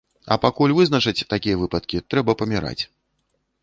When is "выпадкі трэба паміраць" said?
1.61-2.79